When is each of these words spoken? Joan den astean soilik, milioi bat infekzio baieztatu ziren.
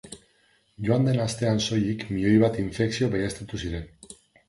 Joan 0.87 1.05
den 1.09 1.21
astean 1.27 1.63
soilik, 1.67 2.07
milioi 2.17 2.43
bat 2.47 2.61
infekzio 2.67 3.15
baieztatu 3.15 3.65
ziren. 3.67 3.91